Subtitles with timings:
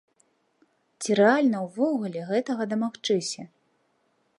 [1.01, 3.41] Ці рэальна ўвогуле гэтага дамагчыся?